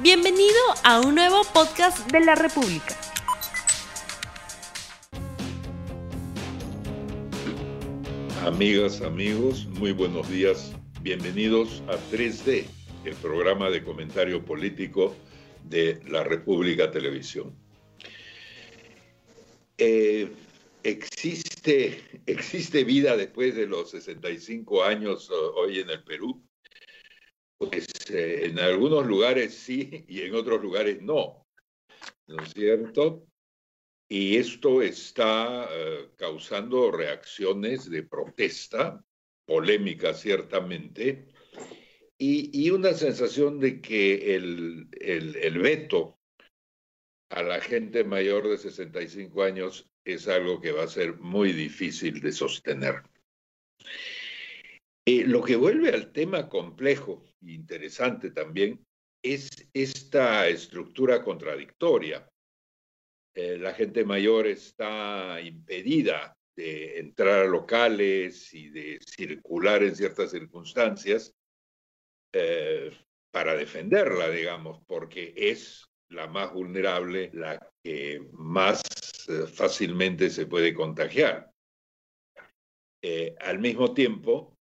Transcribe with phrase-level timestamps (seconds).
[0.00, 0.54] Bienvenido
[0.84, 2.96] a un nuevo podcast de la República.
[8.44, 10.72] Amigas, amigos, muy buenos días.
[11.02, 12.66] Bienvenidos a 3D,
[13.04, 15.16] el programa de comentario político
[15.64, 17.52] de la República Televisión.
[19.78, 20.28] Eh,
[20.84, 26.40] existe, ¿Existe vida después de los 65 años hoy en el Perú?
[27.58, 31.44] Pues en algunos lugares sí y en otros lugares no,
[32.28, 33.26] ¿no es cierto?
[34.08, 39.04] Y esto está eh, causando reacciones de protesta,
[39.44, 41.28] polémica ciertamente,
[42.20, 46.18] y, una sensación de que el, el, veto
[47.30, 52.20] a la gente mayor de 65 años es algo que va a ser muy difícil
[52.20, 53.02] de sostener.
[55.06, 58.84] Eh, lo que vuelve al tema complejo interesante también
[59.22, 62.28] es esta estructura contradictoria.
[63.34, 70.30] Eh, la gente mayor está impedida de entrar a locales y de circular en ciertas
[70.30, 71.32] circunstancias
[72.32, 72.90] eh,
[73.30, 78.82] para defenderla, digamos, porque es la más vulnerable, la que más
[79.28, 81.50] eh, fácilmente se puede contagiar.
[83.40, 84.58] Al mismo tiempo,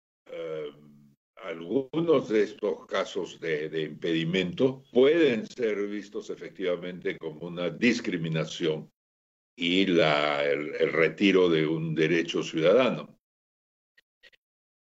[1.45, 8.91] algunos de estos casos de, impedimento pueden ser vistos efectivamente como una discriminación
[9.57, 13.19] y el retiro de un derecho ciudadano.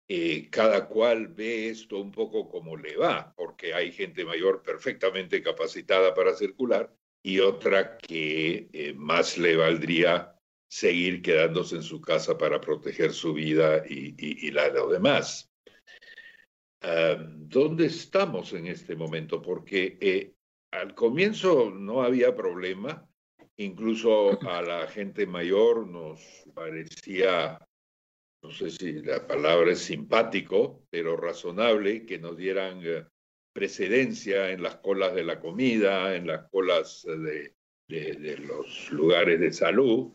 [0.08, 5.42] Eh, cada cual ve esto un poco como le va, porque hay gente mayor perfectamente
[5.42, 12.36] capacitada para circular y otra que eh, más le valdría seguir quedándose en su casa
[12.36, 15.50] para proteger su vida y, la de los demás.
[16.82, 19.40] ¿Dónde estamos en este momento?
[19.40, 20.34] Porque eh,
[20.72, 23.08] al comienzo no había problema,
[23.56, 26.20] incluso a la gente mayor nos
[26.54, 27.58] parecía
[28.42, 33.06] no sé si la palabra es simpático, pero razonable, que nos dieran eh,
[33.52, 37.54] precedencia en las colas de la comida, en las colas de,
[37.88, 40.12] los lugares de salud,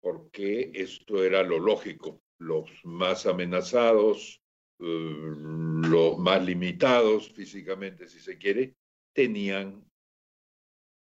[0.00, 2.20] porque esto era lo lógico.
[2.38, 4.39] Los más amenazados,
[4.80, 8.74] los más limitados físicamente, si se quiere,
[9.12, 9.84] tenían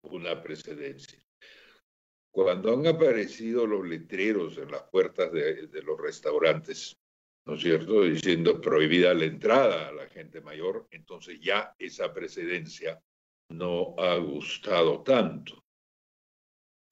[0.03, 1.21] una precedencia
[2.37, 6.95] cuando han aparecido los letreros en las puertas de, los restaurantes,
[7.47, 13.01] ¿no es cierto?, diciendo prohibida la entrada a la gente mayor, entonces ya esa precedencia
[13.49, 15.65] no ha gustado tanto.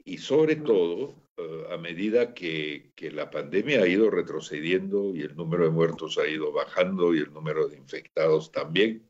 [0.04, 5.66] Y sobre todo, eh, a medida que, la pandemia ha ido retrocediendo y el número
[5.66, 9.10] de muertos ha ido bajando y el número de infectados también,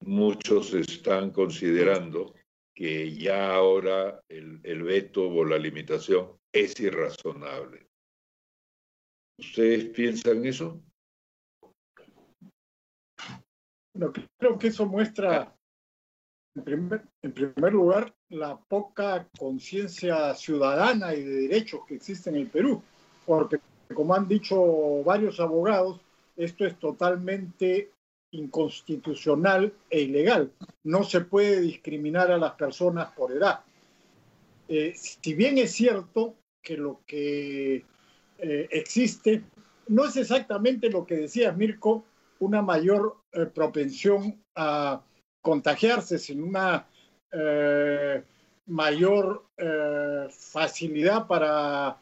[0.00, 2.34] muchos están considerando
[2.74, 7.86] que ya ahora el, veto o la limitación es irrazonable.
[9.38, 10.82] ¿Ustedes piensan eso?
[13.94, 15.56] Bueno, creo que eso muestra,
[16.54, 22.82] en primer, lugar, la poca conciencia ciudadana y de derechos que existe en el Perú,
[23.24, 23.60] porque
[23.94, 26.00] como han dicho varios abogados,
[26.36, 27.90] esto es totalmente
[28.32, 30.52] inconstitucional e ilegal.
[30.84, 33.60] No se puede discriminar a las personas por edad.
[34.68, 37.84] Eh, si bien es cierto que lo que
[38.38, 39.42] eh, existe
[39.88, 42.04] no es exactamente lo que decía Mirko,
[42.38, 45.02] una mayor eh, propensión a
[45.42, 46.86] contagiarse, sino una
[48.66, 49.46] mayor
[50.30, 51.98] facilidad para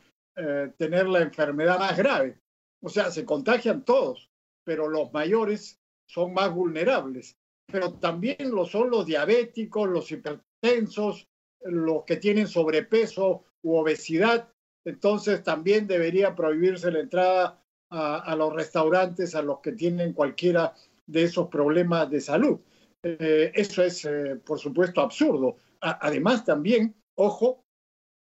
[0.77, 2.39] tener la enfermedad más grave.
[2.83, 4.31] O sea, se contagian todos,
[4.65, 11.29] pero los mayores son más vulnerables, pero también lo son los diabéticos, los hipertensos,
[11.61, 14.49] los que tienen sobrepeso u obesidad.
[14.85, 20.75] Entonces también debería prohibirse la entrada a, los restaurantes a los que tienen cualquiera
[21.07, 22.61] de esos problemas de salud.
[23.03, 25.57] Eh, eso es, eh, por supuesto, absurdo.
[25.81, 27.65] además, también, ojo,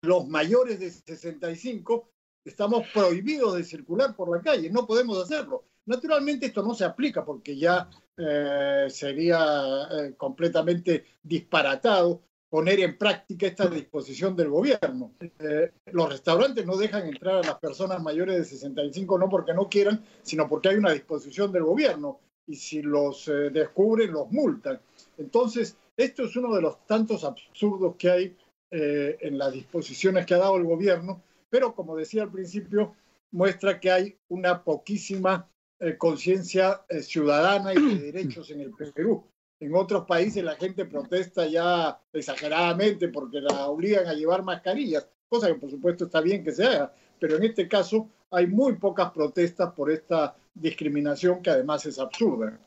[0.02, 2.10] los mayores de 65
[2.44, 5.64] estamos prohibidos de circular por la calle, no podemos hacerlo.
[5.86, 13.46] Naturalmente esto no se aplica porque ya eh, sería eh, completamente disparatado poner en práctica
[13.46, 15.12] esta disposición del gobierno.
[15.20, 19.68] Eh, los restaurantes no dejan entrar a las personas mayores de 65 no porque no
[19.68, 24.80] quieran, sino porque hay una disposición del gobierno y si los descubren los multan.
[25.18, 28.36] Entonces, esto es uno de los tantos absurdos que hay
[28.70, 32.94] en las disposiciones que ha dado el gobierno, pero como decía al principio,
[33.30, 35.48] muestra que hay una poquísima
[35.80, 39.24] eh, conciencia eh, ciudadana y de derechos en el Perú.
[39.60, 45.48] En otros países la gente protesta ya exageradamente porque la obligan a llevar mascarillas, cosa
[45.48, 49.10] que por supuesto está bien que se haga, pero en este caso hay muy pocas
[49.10, 52.58] protestas por esta discriminación que además es absurda.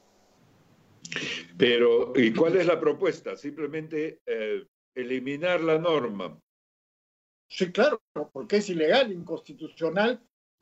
[1.57, 3.35] Pero, ¿y cuál es la propuesta?
[3.35, 4.65] Simplemente eh,
[4.95, 6.39] eliminar la norma.
[7.49, 8.01] Sí, claro,
[8.31, 10.21] porque es ilegal, inconstitucional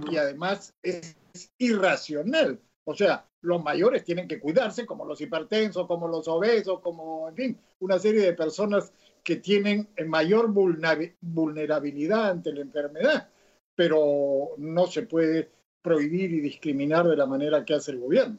[0.10, 1.16] y además es
[1.58, 2.60] irracional.
[2.86, 7.36] O sea, los mayores tienen que cuidarse, como los hipertensos, como los obesos, como, en
[7.36, 8.92] fin, una serie de personas
[9.24, 13.30] que tienen mayor vulnerabilidad ante la enfermedad,
[13.76, 15.52] pero no se puede
[15.90, 18.38] prohibir y discriminar de la manera que hace el gobierno.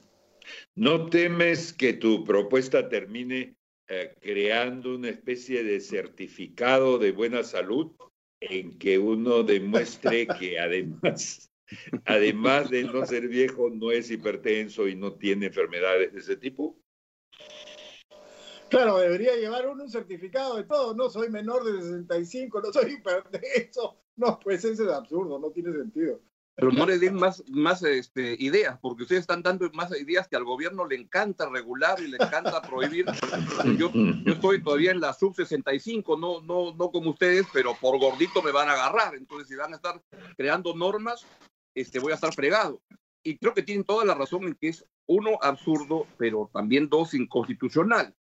[0.76, 3.56] ¿No temes que tu propuesta termine
[3.88, 7.90] eh, creando una especie de certificado de buena salud
[8.40, 11.50] en que uno demuestre que además
[12.04, 16.76] además de no ser viejo, no es hipertenso y no tiene enfermedades de ese tipo?
[18.68, 20.94] Claro, debería llevar uno un certificado de todo.
[20.94, 24.00] No soy menor de 65, no soy hipertenso.
[24.16, 26.20] No, pues eso es absurdo, no tiene sentido.
[26.60, 30.36] Pero no le den más, más este, ideas, porque ustedes están dando más ideas que
[30.36, 33.06] al gobierno le encanta regular y le encanta prohibir.
[33.78, 37.98] Yo, yo estoy todavía en la sub 65, no, no, no como ustedes, pero por
[37.98, 39.14] gordito me van a agarrar.
[39.14, 40.02] Entonces, si van a estar
[40.36, 41.26] creando normas,
[41.74, 42.80] este, voy a estar fregado.
[43.22, 47.14] Y creo que tienen toda la razón en que es uno absurdo, pero también dos
[47.14, 48.14] inconstitucional,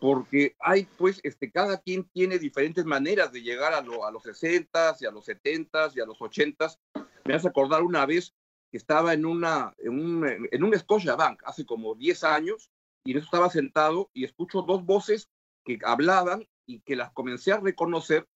[0.00, 4.96] porque hay pues, este, cada quien tiene diferentes maneras de llegar a, a los 60
[5.00, 6.68] y a los 70 y a los 80
[7.26, 8.34] Me hace acordar una vez
[8.70, 12.70] que estaba en, una, en, un, en un Scotia Bank hace como 10 años
[13.04, 15.28] y en eso estaba sentado y escucho dos voces
[15.64, 18.26] que hablaban y que las comencé a reconocer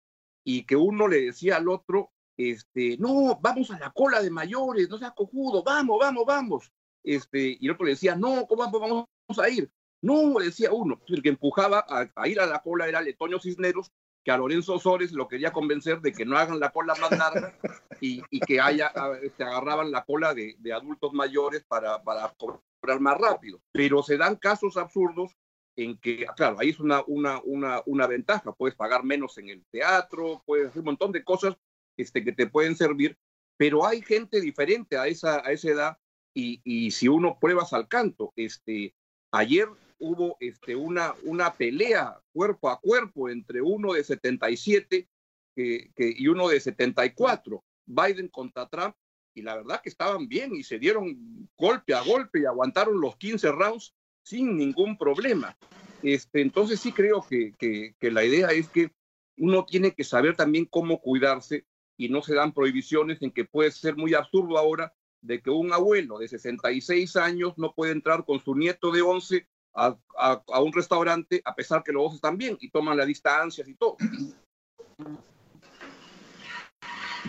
[0.44, 4.88] y que uno le decía al otro, este, no, vamos a la cola de mayores,
[4.88, 6.72] no seas cojudo, vamos, vamos, vamos.
[7.02, 9.06] Este, y el otro le decía, no, ¿cómo vamos
[9.38, 9.70] a ir?
[10.02, 11.00] No, decía uno.
[11.06, 13.92] El que empujaba a, ir a la cola era Letoño Cisneros,
[14.24, 17.54] que a Lorenzo Sores lo quería convencer de que no hagan la cola más larga
[18.00, 23.18] y, que haya, se este, agarraban la cola de, adultos mayores para, para cobrar más
[23.18, 23.60] rápido.
[23.72, 25.36] Pero se dan casos absurdos
[25.76, 29.64] en que, claro, ahí es una, una, una, una ventaja, puedes pagar menos en el
[29.70, 31.56] teatro, puedes hacer un montón de cosas
[31.96, 33.16] este, que te pueden servir,
[33.56, 35.98] pero hay gente diferente a esa, a esa edad
[36.34, 38.94] y, y si uno pruebas al canto, este,
[39.32, 39.68] ayer
[40.00, 45.08] hubo este, una, una pelea cuerpo a cuerpo entre uno de 77
[45.54, 48.94] que, que, y uno de 74, Biden contra Trump,
[49.34, 53.16] y la verdad que estaban bien y se dieron golpe a golpe y aguantaron los
[53.16, 55.56] 15 rounds sin ningún problema.
[56.02, 58.90] Este, entonces sí creo que, que, que la idea es que
[59.36, 61.66] uno tiene que saber también cómo cuidarse
[61.96, 65.72] y no se dan prohibiciones en que puede ser muy absurdo ahora de que un
[65.72, 70.72] abuelo de 66 años no puede entrar con su nieto de 11 a, a, un
[70.72, 73.96] restaurante a pesar que los dos están bien y toman las distancias y todo.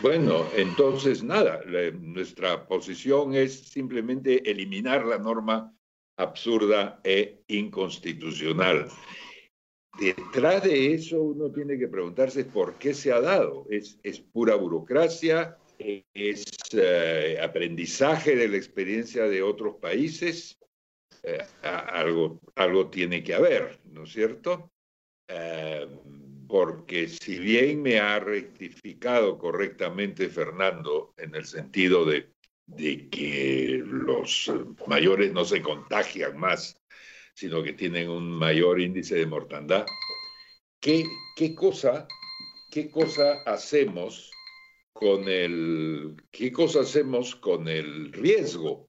[0.02, 1.62] Bueno, entonces nada,
[2.00, 5.74] nuestra posición es simplemente eliminar la norma
[6.18, 8.88] absurda e inconstitucional.
[10.00, 13.68] Detrás de eso uno tiene que preguntarse por qué se ha dado.
[13.70, 15.58] ¿Es, es pura burocracia?
[15.78, 20.61] ¿Es eh, aprendizaje de la experiencia de otros países?
[21.24, 24.72] Eh, algo, algo tiene que haber, ¿no es cierto?
[25.28, 25.88] Eh,
[26.48, 32.32] porque si bien me ha rectificado correctamente Fernando en el sentido de,
[32.66, 34.52] de que los
[34.88, 36.82] mayores no se contagian más
[37.34, 39.86] sino que tienen un mayor índice de mortandad.
[40.80, 42.08] ¿Qué, qué, cosa,
[42.72, 44.32] qué cosa hacemos
[44.94, 48.88] con el, qué cosa hacemos con el riesgo?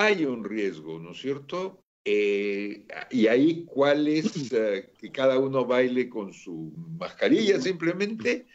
[0.00, 1.82] Hay un riesgo, ¿no es cierto?
[2.04, 8.46] Eh, y ahí cuál es eh, que cada uno baile con su mascarilla simplemente.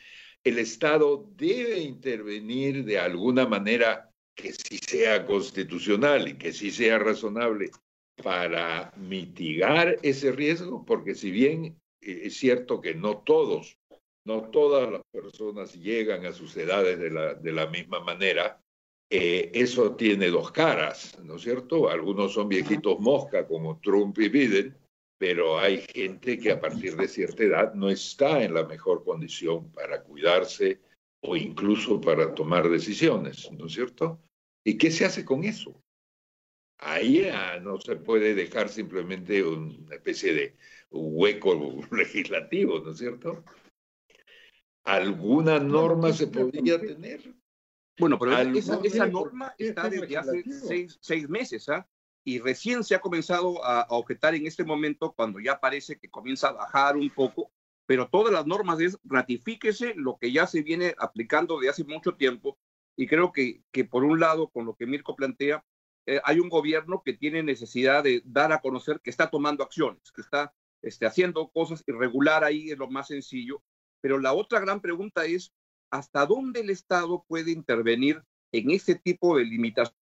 [0.41, 6.97] El Estado debe intervenir de alguna manera que sí sea constitucional y que sí sea
[6.97, 7.71] razonable
[8.23, 13.77] para mitigar ese riesgo, porque si bien eh, es cierto que no todos,
[14.23, 18.62] no todas las personas llegan a sus edades de la, de la misma manera,
[19.09, 21.89] eh, eso tiene dos caras, ¿no es cierto?
[21.89, 24.77] Algunos son viejitos mosca como Trump y Biden,
[25.17, 29.71] pero hay gente que a partir de cierta edad no está en la mejor condición
[29.71, 30.81] para cuidarse
[31.21, 34.19] o incluso para tomar decisiones, ¿no es cierto?
[34.65, 35.83] ¿Y qué se hace con eso?
[36.83, 37.29] ahí
[37.61, 40.55] no se puede dejar simplemente una especie de
[40.91, 43.43] hueco legislativo, ¿no es cierto?
[44.83, 47.33] ¿Alguna norma se podría tener?
[47.99, 51.87] Bueno, pero esa, esa, norma está desde hace seis, seis meses, ¿ah?
[52.23, 56.49] y recién se ha comenzado a, objetar en este momento cuando ya parece que comienza
[56.49, 57.51] a bajar un poco,
[57.85, 62.15] pero todas las normas es ratifíquese lo que ya se viene aplicando de hace mucho
[62.15, 62.57] tiempo
[62.95, 65.63] y creo que, que por un lado, con lo que Mirko plantea,
[66.05, 70.11] eh, hay un gobierno que tiene necesidad de dar a conocer que está tomando acciones,
[70.11, 73.63] que está este, haciendo cosas irregular ahí, es lo más sencillo.
[74.01, 75.53] Pero la otra gran pregunta es,
[75.93, 79.93] ¿hasta dónde el Estado puede intervenir en este tipo de limitaciones?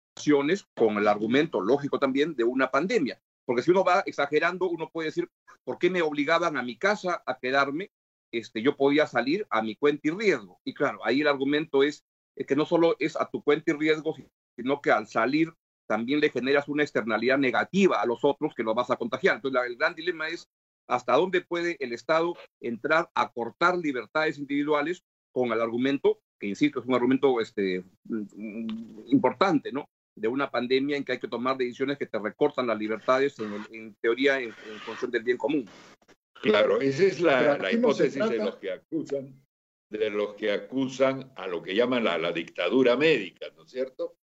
[0.75, 3.21] con el argumento lógico también de una pandemia.
[3.47, 5.29] Porque si uno va exagerando, uno puede decir,
[5.65, 7.91] ¿por qué me obligaban a mi casa a quedarme?
[8.33, 10.61] Este, yo podía salir a mi cuenta y riesgo.
[10.65, 12.05] Y claro, ahí el argumento es,
[12.47, 14.15] que no solo es a tu cuenta y riesgo,
[14.57, 15.53] sino que al salir
[15.87, 19.37] también le generas una externalidad negativa a los otros que lo vas a contagiar.
[19.37, 20.49] Entonces, el gran dilema es
[20.87, 26.81] hasta dónde puede el Estado entrar a cortar libertades individuales con el argumento, que insisto,
[26.81, 27.85] es un argumento este,
[29.07, 29.89] importante, ¿no?
[30.21, 33.95] de una pandemia en que hay que tomar decisiones que te recortan las libertades, en,
[34.01, 34.53] teoría, en,
[34.85, 35.67] función del bien común.
[36.43, 39.43] Claro, esa es la, hipótesis de los que acusan,
[39.91, 44.17] de los que acusan a lo que llaman la, la dictadura médica, ¿no es cierto?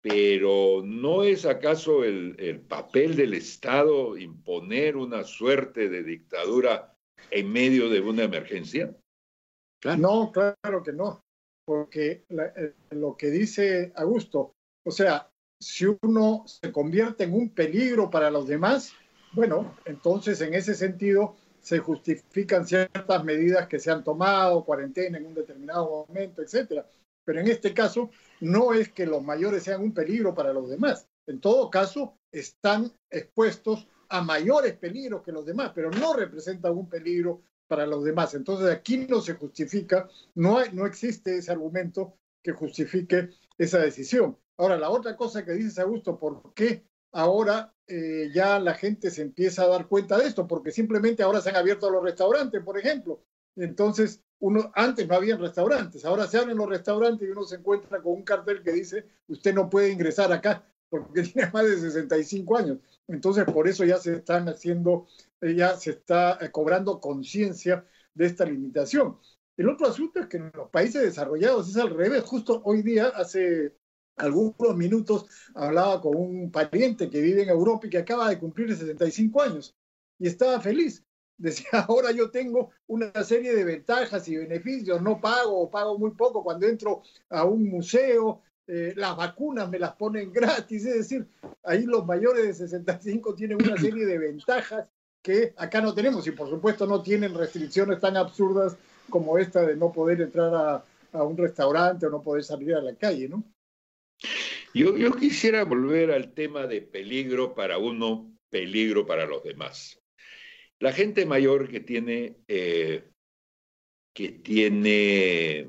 [0.00, 6.96] Pero ¿no es acaso el, el, papel del Estado imponer una suerte de dictadura
[7.30, 8.96] en medio de una emergencia?
[9.84, 11.22] No, claro que no,
[11.64, 18.10] porque eh, lo que dice Augusto, o sea, si uno se convierte en un peligro
[18.10, 18.92] para los demás,
[19.32, 25.26] bueno, entonces en ese sentido se justifican ciertas medidas que se han tomado, cuarentena en
[25.26, 26.86] un determinado momento, etcétera.
[27.24, 28.10] Pero en este caso
[28.40, 31.08] no es que los mayores sean un peligro para los demás.
[31.28, 36.88] En todo caso, están expuestos a mayores peligros que los demás, pero no representan un
[36.88, 38.34] peligro para los demás.
[38.34, 44.36] Entonces aquí no se justifica, no, hay, no existe ese argumento que justifique esa decisión.
[44.58, 49.22] Ahora, la otra cosa que dices, Augusto, ¿por qué ahora eh, ya la gente se
[49.22, 50.46] empieza a dar cuenta de esto?
[50.46, 53.24] Porque simplemente ahora se han abierto los restaurantes, por ejemplo.
[53.56, 58.02] Entonces, uno, antes no había restaurantes, ahora se abren los restaurantes y uno se encuentra
[58.02, 60.62] con un cartel que dice, usted no puede ingresar acá
[60.92, 62.78] porque tiene más de 65 años.
[63.08, 65.06] Entonces, por eso ya se están haciendo,
[65.40, 69.18] eh, ya se está eh, cobrando conciencia de esta limitación.
[69.56, 72.22] El otro asunto es que en los países desarrollados es al revés.
[72.24, 73.74] Justo hoy día, hace
[74.16, 78.68] algunos minutos hablaba con un pariente que vive en Europa y que acaba de cumplir
[78.68, 79.74] 65 años
[80.18, 81.02] y estaba feliz.
[81.38, 86.10] Decía, ahora yo tengo una serie de ventajas y beneficios, no pago o pago muy
[86.10, 91.26] poco cuando entro a un museo, eh, las vacunas me las ponen gratis, es decir,
[91.64, 94.86] ahí los mayores de 65 tienen una serie de ventajas
[95.20, 98.76] que acá no tenemos y por supuesto no tienen restricciones tan absurdas
[99.08, 102.80] como esta de no poder entrar a, a un restaurante o no poder salir a
[102.80, 103.44] la calle, ¿no?
[104.74, 110.00] Yo, yo quisiera volver al tema de peligro para uno, peligro para los demás.
[110.78, 113.04] La gente mayor que tiene, eh,
[114.14, 115.68] que tiene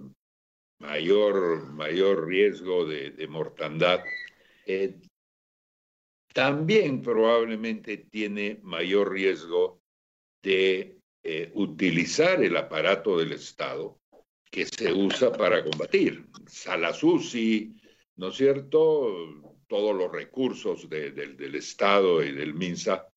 [0.80, 4.04] mayor, mayor riesgo de, mortandad,
[4.66, 4.96] eh,
[6.34, 9.82] también probablemente tiene mayor riesgo
[10.42, 14.00] de eh, utilizar el aparato del Estado
[14.50, 16.26] que se usa para combatir.
[16.48, 17.76] Salas UCI,
[18.18, 23.08] ¿no es cierto?, todos los recursos del Estado y del MINSA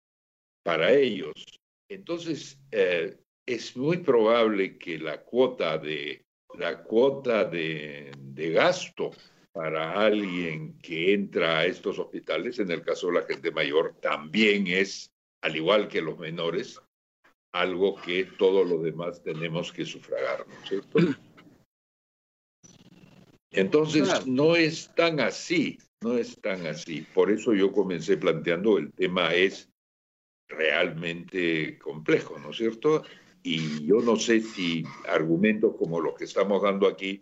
[0.63, 1.61] para ellos.
[1.89, 6.26] Entonces, eh, es muy probable que la cuota de,
[6.59, 9.11] la cuota de, de gasto
[9.53, 14.67] para alguien que entra a estos hospitales, en el caso de la gente mayor, también
[14.67, 15.11] es,
[15.41, 16.79] al igual que los menores,
[17.53, 20.99] algo que todos los demás tenemos que sufragar, ¿no es cierto?
[23.51, 27.07] Entonces, no es tan así, no es tan así.
[27.15, 29.71] Por eso yo comencé planteando el tema es
[30.49, 33.05] realmente complejo, ¿no es cierto?
[33.49, 37.21] Y yo no sé si argumentos como los que estamos dando aquí,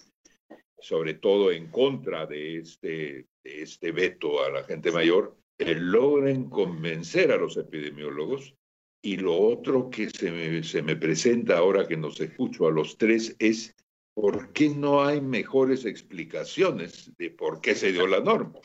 [0.79, 6.49] sobre todo en contra de este, de este veto a la gente mayor, eh, logren
[6.49, 8.55] convencer a los epidemiólogos.
[9.03, 12.97] Y lo otro que se me, se me presenta ahora que nos escucho a los
[12.97, 13.77] tres es
[14.15, 18.61] ¿por qué no hay mejores explicaciones de por qué se dio la norma?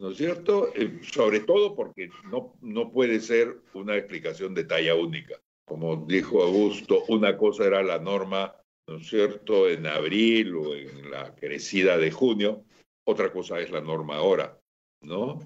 [0.00, 0.72] ¿No es cierto?
[0.74, 5.40] Eh, sobre todo porque no, no puede ser una explicación de talla única.
[5.66, 8.54] Como dijo Augusto, una cosa era la norma,
[8.88, 12.64] ¿no es cierto?, en abril o en la crecida de junio,
[13.06, 14.58] otra cosa es la norma ahora,
[15.02, 15.40] ¿no?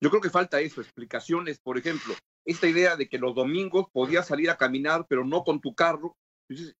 [0.00, 4.28] Yo creo que falta eso, explicaciones, por ejemplo, esta idea de que los domingos podías
[4.28, 6.16] salir a caminar, pero no con tu carro,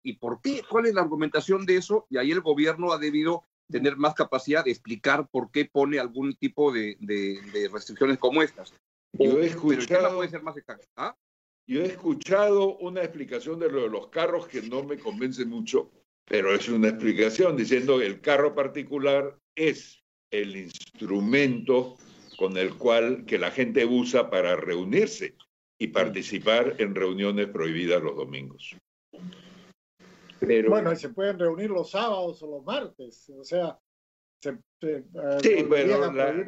[0.03, 0.63] ¿y por qué?
[0.69, 2.07] ¿Cuál es la argumentación de eso?
[2.11, 6.35] Y ahí el gobierno ha debido tener más capacidad de explicar por qué pone algún
[6.37, 6.97] tipo de,
[7.73, 8.73] restricciones como estas.
[9.13, 10.87] Yo he escuchado, puede ser más exacto.
[10.97, 11.17] ¿ah?
[11.67, 15.91] Yo he escuchado una explicación de lo de los carros que no me convence mucho,
[16.25, 21.97] pero es una explicación diciendo que el carro particular es el instrumento
[22.37, 25.35] con el cual que la gente usa para reunirse
[25.79, 28.77] y participar en reuniones prohibidas los domingos.
[30.41, 33.79] Pero, bueno, y se pueden reunir los sábados o los martes, o sea,
[34.41, 34.51] se,
[34.83, 35.05] eh,
[35.43, 36.45] sí, pero la,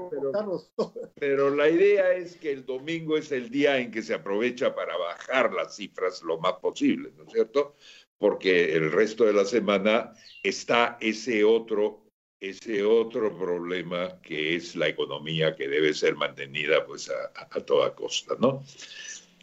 [1.16, 4.96] pero la, idea es que el domingo es el día en que se aprovecha para
[4.96, 7.74] bajar las cifras lo más posible, ¿no es cierto?
[8.18, 12.06] Porque el resto de la semana está ese otro
[12.40, 18.34] ese otro problema que es la economía que debe ser mantenida pues a, toda costa,
[18.40, 18.62] ¿no?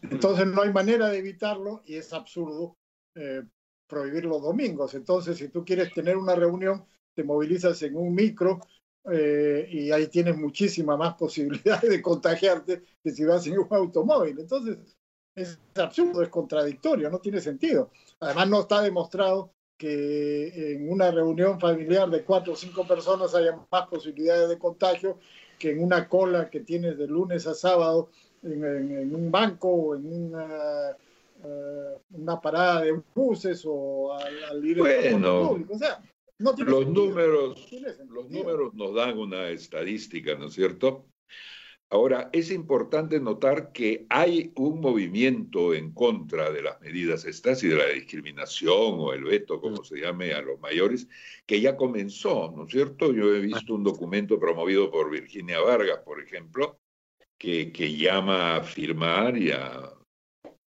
[0.02, 2.76] Entonces no hay manera de evitarlo y es absurdo
[3.16, 3.44] eh,
[3.88, 4.96] prohibir los domingos.
[4.96, 6.86] Entonces, si tú quieres tener una reunión,
[7.18, 8.60] te movilizas en un micro
[9.12, 14.40] eh, y ahí tienes muchísima más posibilidades de contagiarte que si vas en un automóvil.
[14.40, 14.78] Entonces,
[15.36, 17.90] es absurdo, es contradictorio, no tiene sentido.
[18.20, 23.58] Además, no está demostrado que en una reunión familiar de cuatro o cinco personas haya
[23.72, 25.18] más posibilidades de contagio
[25.58, 28.10] que en una cola que tienes de lunes a sábado
[28.44, 30.92] en, un banco o en una,
[31.44, 35.74] eh, una, parada de buses o al, ir bueno, público.
[35.74, 36.00] O sea,
[36.40, 37.68] no los, números,
[38.10, 41.08] los números nos dan una estadística, ¿no es cierto?
[41.90, 47.70] Ahora, es importante notar que hay un movimiento en contra de las medidas estas y
[47.70, 51.08] de la discriminación o el veto, como se llame, a los mayores,
[51.46, 53.14] que ya comenzó, ¿no es cierto?
[53.14, 56.78] Yo he visto un documento promovido por Virginia Vargas, por ejemplo,
[57.38, 59.94] que, que llama a firmar y a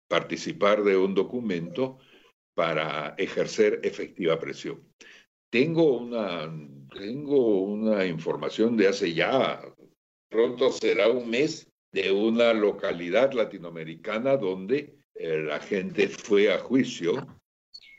[0.10, 1.98] participar de un documento
[2.55, 4.84] para ejercer efectiva presión.
[5.55, 6.51] Tengo una,
[6.93, 9.62] tengo una información de hace ya
[10.27, 17.25] pronto será un mes de una localidad latinoamericana donde eh, la gente fue a juicio,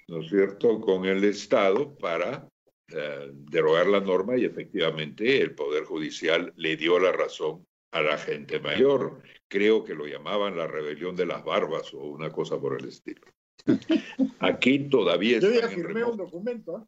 [0.07, 2.47] ¿no es cierto?, con el Estado para
[2.93, 8.19] eh, derogar la norma y efectivamente el Poder Judicial le dio la razón a la
[8.19, 9.23] gente mayor.
[9.49, 13.25] Creo que lo llamaban la rebelión de las barbas o una cosa por el estilo.
[14.41, 16.87] Aquí todavía Yo ya firmé un documento.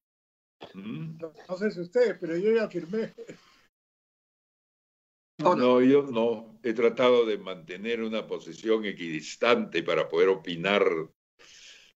[0.75, 1.19] ¿Mm?
[1.49, 3.15] No sé si ustedes, pero yo ya firmé
[5.39, 6.59] no, yo no.
[6.63, 10.85] He tratado de mantener una posición equidistante para poder opinar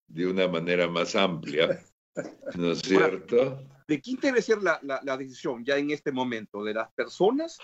[0.06, 1.84] de una manera más amplia.
[2.56, 3.66] ¿No es cierto?
[3.88, 6.62] ¿De quién debe ser la, la, decisión ya en este momento?
[6.62, 7.58] ¿De las personas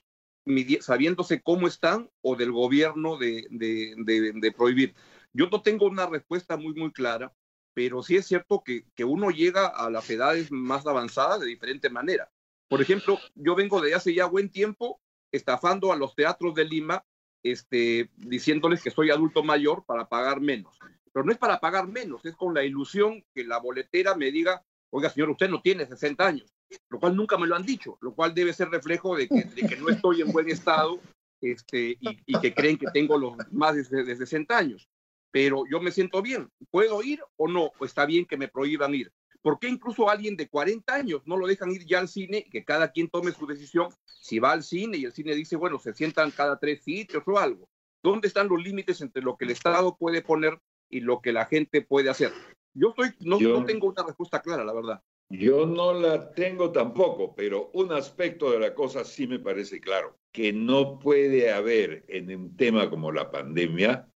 [0.80, 3.94] sabiéndose cómo están o del gobierno de, de,
[4.34, 4.94] de, prohibir?
[5.32, 7.32] Yo no tengo una respuesta muy, muy clara,
[7.78, 11.88] pero sí es cierto que, que uno llega a las edades más avanzadas de diferente
[11.88, 12.28] manera.
[12.68, 17.04] Por ejemplo, yo vengo de hace ya buen tiempo estafando a los teatros de Lima,
[17.44, 20.76] este, diciéndoles que soy adulto mayor para pagar menos.
[21.12, 24.60] Pero no es para pagar menos, es con la ilusión que la boletera me diga,
[24.90, 26.52] oiga, señor, usted no tiene 60 años,
[26.88, 29.68] lo cual nunca me lo han dicho, lo cual debe ser reflejo de que, de
[29.68, 30.98] que no estoy en buen estado
[31.40, 34.88] este, y, que creen que tengo los más de, de 60 años.
[35.30, 37.70] Pero yo me siento bien, ¿puedo ir o no?
[37.78, 39.12] ¿O está bien que me prohíban ir?
[39.42, 42.64] ¿Por qué incluso alguien de 40 años no lo dejan ir ya al cine que
[42.64, 45.94] cada quien tome su decisión si va al cine y el cine dice, bueno, se
[45.94, 47.68] sientan cada tres sitios o algo?
[48.02, 51.46] ¿Dónde están los límites entre lo que el Estado puede poner y lo que la
[51.46, 52.32] gente puede hacer?
[52.74, 55.02] Yo, estoy, no, no tengo una respuesta clara, la verdad.
[55.30, 60.16] Yo no la tengo tampoco, pero un aspecto de la cosa sí me parece claro,
[60.32, 64.08] que no puede haber en un tema como la pandemia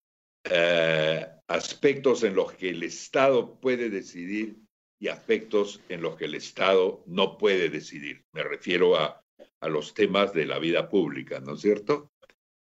[0.45, 4.57] eh, aspectos en los que el Estado puede decidir
[4.99, 8.25] y aspectos en los que el Estado no puede decidir.
[8.33, 9.23] Me refiero a,
[9.61, 12.13] a los temas de la vida pública, ¿no es cierto?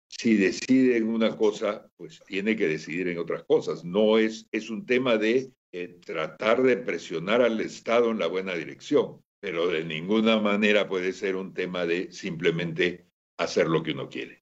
[0.07, 3.83] Si decide en una cosa, pues tiene que decidir en otras cosas.
[3.83, 8.55] No es, es un tema de eh, tratar de presionar al Estado en la buena
[8.55, 13.05] dirección, pero de ninguna manera puede ser un tema de simplemente
[13.37, 14.38] hacer lo que uno quiere.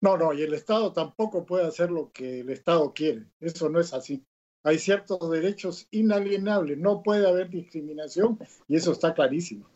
[0.00, 3.26] No, no, y el Estado tampoco puede hacer lo que el Estado quiere.
[3.40, 4.24] Eso no es así
[4.62, 9.68] hay ciertos derechos inalienables, no puede haber discriminación y eso está clarísimo.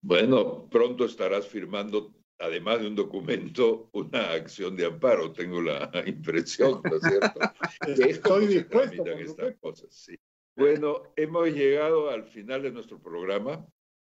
[0.00, 6.80] Bueno, pronto estarás firmando, además de un documento, una acción de amparo, tengo la impresión,
[6.84, 7.40] ¿no es cierto?
[8.08, 9.04] Estoy dispuesto.
[9.06, 10.16] Estas cosas, sí.
[10.56, 13.64] Bueno, hemos llegado al final de nuestro programa.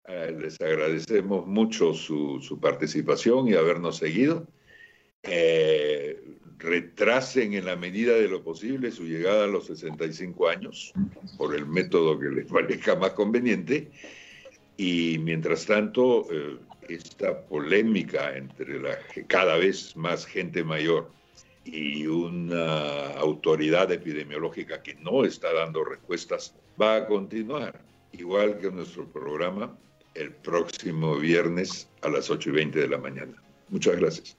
[0.07, 4.47] Eh, les agradecemos mucho su, su, participación y habernos seguido.
[5.23, 6.17] Eh,
[6.59, 10.93] retrasen en la medida de lo posible su llegada a los 65 años
[11.37, 13.91] por el método que les parezca más conveniente
[14.77, 18.79] Y mientras tanto, eh, esta polémica entre
[19.27, 21.11] cada vez más gente mayor
[21.65, 27.79] y una autoridad epidemiológica que no está dando respuestas va a continuar,
[28.13, 29.77] igual que nuestro programa
[30.15, 33.33] el próximo viernes a las 8 y 20 de la mañana.
[33.69, 34.38] Muchas gracias.